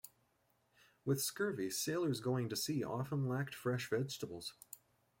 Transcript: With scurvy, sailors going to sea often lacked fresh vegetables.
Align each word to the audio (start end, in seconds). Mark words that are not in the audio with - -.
With 1.05 1.21
scurvy, 1.21 1.69
sailors 1.69 2.21
going 2.21 2.49
to 2.49 2.55
sea 2.55 2.83
often 2.83 3.27
lacked 3.27 3.53
fresh 3.53 3.87
vegetables. 3.87 4.55